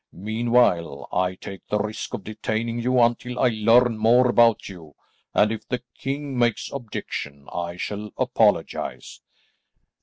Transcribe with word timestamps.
Meanwhile, 0.13 1.07
I 1.13 1.35
take 1.35 1.67
the 1.67 1.77
risk 1.77 2.15
of 2.15 2.23
detaining 2.23 2.79
you 2.79 2.99
until 3.01 3.37
I 3.37 3.49
learn 3.49 3.99
more 3.99 4.27
about 4.29 4.67
you, 4.67 4.95
and 5.35 5.51
if 5.51 5.67
the 5.67 5.83
king 5.93 6.39
makes 6.39 6.71
objection, 6.73 7.47
I 7.53 7.77
shall 7.77 8.09
apologise." 8.17 9.21